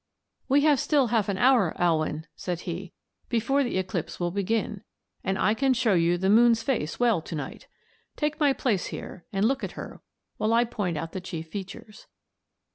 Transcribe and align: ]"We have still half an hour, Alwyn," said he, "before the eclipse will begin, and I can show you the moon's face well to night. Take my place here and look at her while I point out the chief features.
]"We 0.49 0.61
have 0.61 0.79
still 0.79 1.09
half 1.13 1.29
an 1.29 1.37
hour, 1.37 1.79
Alwyn," 1.79 2.25
said 2.35 2.61
he, 2.61 2.91
"before 3.29 3.63
the 3.63 3.77
eclipse 3.77 4.19
will 4.19 4.31
begin, 4.31 4.81
and 5.23 5.37
I 5.37 5.53
can 5.53 5.75
show 5.75 5.93
you 5.93 6.17
the 6.17 6.27
moon's 6.27 6.63
face 6.63 6.99
well 6.99 7.21
to 7.21 7.35
night. 7.35 7.67
Take 8.15 8.39
my 8.39 8.51
place 8.51 8.87
here 8.87 9.25
and 9.31 9.45
look 9.47 9.63
at 9.63 9.73
her 9.73 10.01
while 10.37 10.53
I 10.55 10.63
point 10.65 10.97
out 10.97 11.11
the 11.11 11.21
chief 11.21 11.49
features. 11.49 12.07